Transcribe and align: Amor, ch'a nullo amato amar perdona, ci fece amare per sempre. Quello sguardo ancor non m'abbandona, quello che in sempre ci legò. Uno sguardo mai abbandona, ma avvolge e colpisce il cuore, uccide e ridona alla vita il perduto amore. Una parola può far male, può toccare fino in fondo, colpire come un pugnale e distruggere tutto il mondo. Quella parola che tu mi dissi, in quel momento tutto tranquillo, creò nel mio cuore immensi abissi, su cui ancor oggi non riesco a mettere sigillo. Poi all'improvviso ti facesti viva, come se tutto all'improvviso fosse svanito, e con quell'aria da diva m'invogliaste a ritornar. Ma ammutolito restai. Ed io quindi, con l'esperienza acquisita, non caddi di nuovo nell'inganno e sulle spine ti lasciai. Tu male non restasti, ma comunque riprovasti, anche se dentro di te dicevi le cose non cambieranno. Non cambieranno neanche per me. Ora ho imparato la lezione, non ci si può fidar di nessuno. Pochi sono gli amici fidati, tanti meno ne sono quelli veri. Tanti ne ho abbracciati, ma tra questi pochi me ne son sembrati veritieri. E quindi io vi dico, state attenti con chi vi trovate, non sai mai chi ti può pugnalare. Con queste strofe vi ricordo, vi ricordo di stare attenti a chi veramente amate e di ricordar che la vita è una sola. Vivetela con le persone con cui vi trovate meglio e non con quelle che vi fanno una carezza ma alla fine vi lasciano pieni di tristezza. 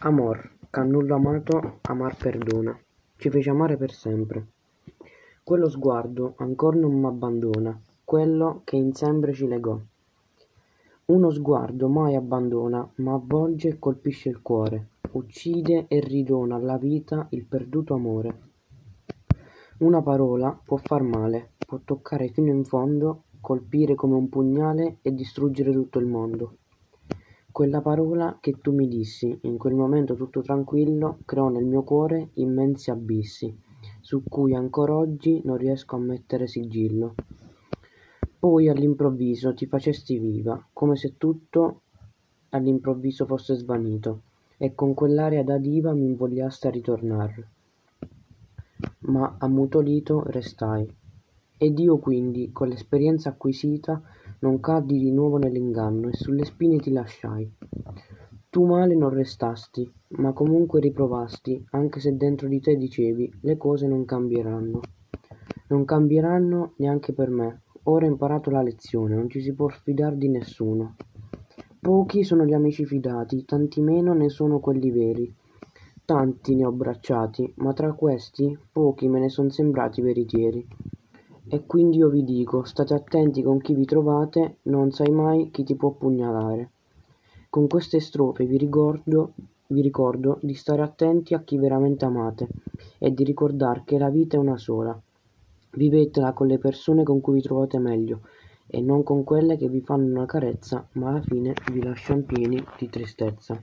Amor, 0.00 0.50
ch'a 0.68 0.82
nullo 0.82 1.14
amato 1.14 1.78
amar 1.80 2.16
perdona, 2.18 2.78
ci 3.16 3.30
fece 3.30 3.48
amare 3.48 3.78
per 3.78 3.92
sempre. 3.92 4.46
Quello 5.42 5.70
sguardo 5.70 6.34
ancor 6.36 6.76
non 6.76 7.00
m'abbandona, 7.00 7.80
quello 8.04 8.60
che 8.64 8.76
in 8.76 8.92
sempre 8.92 9.32
ci 9.32 9.48
legò. 9.48 9.80
Uno 11.06 11.30
sguardo 11.30 11.88
mai 11.88 12.14
abbandona, 12.14 12.86
ma 12.96 13.14
avvolge 13.14 13.68
e 13.68 13.78
colpisce 13.78 14.28
il 14.28 14.42
cuore, 14.42 14.88
uccide 15.12 15.86
e 15.88 16.00
ridona 16.00 16.56
alla 16.56 16.76
vita 16.76 17.26
il 17.30 17.46
perduto 17.46 17.94
amore. 17.94 18.40
Una 19.78 20.02
parola 20.02 20.60
può 20.62 20.76
far 20.76 21.00
male, 21.00 21.52
può 21.56 21.80
toccare 21.82 22.28
fino 22.28 22.50
in 22.50 22.64
fondo, 22.64 23.22
colpire 23.40 23.94
come 23.94 24.14
un 24.14 24.28
pugnale 24.28 24.98
e 25.00 25.14
distruggere 25.14 25.72
tutto 25.72 25.98
il 25.98 26.06
mondo. 26.06 26.56
Quella 27.56 27.80
parola 27.80 28.36
che 28.38 28.58
tu 28.60 28.70
mi 28.74 28.86
dissi, 28.86 29.34
in 29.44 29.56
quel 29.56 29.72
momento 29.72 30.14
tutto 30.14 30.42
tranquillo, 30.42 31.20
creò 31.24 31.48
nel 31.48 31.64
mio 31.64 31.84
cuore 31.84 32.28
immensi 32.34 32.90
abissi, 32.90 33.58
su 34.02 34.22
cui 34.28 34.54
ancor 34.54 34.90
oggi 34.90 35.40
non 35.42 35.56
riesco 35.56 35.96
a 35.96 35.98
mettere 35.98 36.48
sigillo. 36.48 37.14
Poi 38.38 38.68
all'improvviso 38.68 39.54
ti 39.54 39.64
facesti 39.64 40.18
viva, 40.18 40.62
come 40.70 40.96
se 40.96 41.14
tutto 41.16 41.80
all'improvviso 42.50 43.24
fosse 43.24 43.54
svanito, 43.54 44.20
e 44.58 44.74
con 44.74 44.92
quell'aria 44.92 45.42
da 45.42 45.56
diva 45.56 45.94
m'invogliaste 45.94 46.68
a 46.68 46.70
ritornar. 46.70 47.48
Ma 48.98 49.36
ammutolito 49.38 50.24
restai. 50.26 50.94
Ed 51.56 51.78
io 51.78 51.96
quindi, 51.96 52.52
con 52.52 52.68
l'esperienza 52.68 53.30
acquisita, 53.30 54.02
non 54.40 54.60
caddi 54.60 54.98
di 54.98 55.10
nuovo 55.10 55.38
nell'inganno 55.38 56.08
e 56.08 56.12
sulle 56.12 56.44
spine 56.44 56.78
ti 56.78 56.92
lasciai. 56.92 57.50
Tu 58.48 58.64
male 58.64 58.94
non 58.94 59.10
restasti, 59.10 59.90
ma 60.16 60.32
comunque 60.32 60.80
riprovasti, 60.80 61.62
anche 61.70 62.00
se 62.00 62.16
dentro 62.16 62.48
di 62.48 62.60
te 62.60 62.76
dicevi 62.76 63.40
le 63.42 63.56
cose 63.56 63.86
non 63.86 64.04
cambieranno. 64.04 64.80
Non 65.68 65.84
cambieranno 65.84 66.72
neanche 66.76 67.12
per 67.12 67.28
me. 67.30 67.62
Ora 67.84 68.06
ho 68.06 68.08
imparato 68.08 68.50
la 68.50 68.62
lezione, 68.62 69.14
non 69.14 69.28
ci 69.28 69.40
si 69.40 69.52
può 69.52 69.68
fidar 69.68 70.14
di 70.16 70.28
nessuno. 70.28 70.96
Pochi 71.80 72.24
sono 72.24 72.44
gli 72.44 72.52
amici 72.52 72.84
fidati, 72.84 73.44
tanti 73.44 73.80
meno 73.80 74.12
ne 74.12 74.28
sono 74.28 74.58
quelli 74.58 74.90
veri. 74.90 75.32
Tanti 76.04 76.54
ne 76.54 76.64
ho 76.64 76.68
abbracciati, 76.68 77.52
ma 77.56 77.72
tra 77.72 77.92
questi 77.92 78.56
pochi 78.72 79.08
me 79.08 79.20
ne 79.20 79.28
son 79.28 79.50
sembrati 79.50 80.00
veritieri. 80.00 80.66
E 81.48 81.64
quindi 81.64 81.98
io 81.98 82.08
vi 82.08 82.24
dico, 82.24 82.64
state 82.64 82.92
attenti 82.92 83.40
con 83.40 83.60
chi 83.60 83.72
vi 83.72 83.84
trovate, 83.84 84.56
non 84.62 84.90
sai 84.90 85.10
mai 85.10 85.50
chi 85.52 85.62
ti 85.62 85.76
può 85.76 85.90
pugnalare. 85.90 86.70
Con 87.48 87.68
queste 87.68 88.00
strofe 88.00 88.44
vi 88.46 88.56
ricordo, 88.56 89.32
vi 89.68 89.80
ricordo 89.80 90.38
di 90.42 90.54
stare 90.54 90.82
attenti 90.82 91.34
a 91.34 91.42
chi 91.42 91.56
veramente 91.56 92.04
amate 92.04 92.48
e 92.98 93.14
di 93.14 93.22
ricordar 93.22 93.84
che 93.84 93.96
la 93.96 94.10
vita 94.10 94.36
è 94.36 94.40
una 94.40 94.58
sola. 94.58 95.00
Vivetela 95.70 96.32
con 96.32 96.48
le 96.48 96.58
persone 96.58 97.04
con 97.04 97.20
cui 97.20 97.34
vi 97.34 97.42
trovate 97.42 97.78
meglio 97.78 98.22
e 98.66 98.80
non 98.80 99.04
con 99.04 99.22
quelle 99.22 99.56
che 99.56 99.68
vi 99.68 99.80
fanno 99.80 100.06
una 100.06 100.26
carezza 100.26 100.88
ma 100.92 101.10
alla 101.10 101.22
fine 101.22 101.54
vi 101.70 101.80
lasciano 101.80 102.22
pieni 102.22 102.60
di 102.76 102.88
tristezza. 102.88 103.60